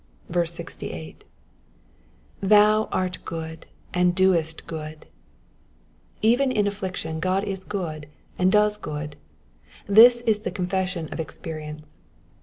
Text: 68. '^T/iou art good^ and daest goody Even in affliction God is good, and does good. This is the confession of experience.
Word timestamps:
68. 0.31 1.23
'^T/iou 2.41 2.87
art 2.91 3.19
good^ 3.23 3.65
and 3.93 4.15
daest 4.15 4.65
goody 4.65 5.05
Even 6.23 6.51
in 6.51 6.65
affliction 6.65 7.19
God 7.19 7.43
is 7.43 7.63
good, 7.63 8.07
and 8.35 8.51
does 8.51 8.77
good. 8.79 9.15
This 9.85 10.21
is 10.21 10.39
the 10.39 10.49
confession 10.49 11.07
of 11.11 11.19
experience. 11.19 11.99